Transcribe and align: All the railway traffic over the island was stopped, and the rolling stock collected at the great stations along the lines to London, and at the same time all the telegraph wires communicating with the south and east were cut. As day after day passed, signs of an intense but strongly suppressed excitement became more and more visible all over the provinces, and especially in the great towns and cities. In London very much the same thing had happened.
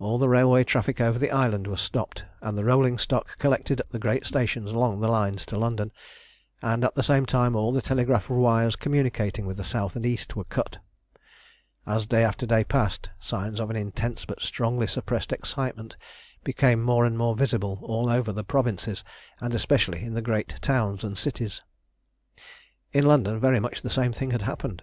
All 0.00 0.18
the 0.18 0.28
railway 0.28 0.64
traffic 0.64 1.00
over 1.00 1.16
the 1.16 1.30
island 1.30 1.68
was 1.68 1.80
stopped, 1.80 2.24
and 2.40 2.58
the 2.58 2.64
rolling 2.64 2.98
stock 2.98 3.38
collected 3.38 3.78
at 3.78 3.88
the 3.90 4.00
great 4.00 4.26
stations 4.26 4.68
along 4.68 4.98
the 4.98 5.06
lines 5.06 5.46
to 5.46 5.56
London, 5.56 5.92
and 6.60 6.82
at 6.82 6.96
the 6.96 7.04
same 7.04 7.24
time 7.24 7.54
all 7.54 7.70
the 7.70 7.80
telegraph 7.80 8.28
wires 8.28 8.74
communicating 8.74 9.46
with 9.46 9.56
the 9.56 9.62
south 9.62 9.94
and 9.94 10.04
east 10.06 10.34
were 10.34 10.42
cut. 10.42 10.78
As 11.86 12.04
day 12.04 12.24
after 12.24 12.46
day 12.46 12.64
passed, 12.64 13.10
signs 13.20 13.60
of 13.60 13.70
an 13.70 13.76
intense 13.76 14.24
but 14.24 14.42
strongly 14.42 14.88
suppressed 14.88 15.32
excitement 15.32 15.96
became 16.42 16.82
more 16.82 17.04
and 17.04 17.16
more 17.16 17.36
visible 17.36 17.78
all 17.84 18.08
over 18.08 18.32
the 18.32 18.42
provinces, 18.42 19.04
and 19.40 19.54
especially 19.54 20.02
in 20.02 20.14
the 20.14 20.20
great 20.20 20.48
towns 20.62 21.04
and 21.04 21.16
cities. 21.16 21.62
In 22.92 23.06
London 23.06 23.38
very 23.38 23.60
much 23.60 23.82
the 23.82 23.88
same 23.88 24.12
thing 24.12 24.32
had 24.32 24.42
happened. 24.42 24.82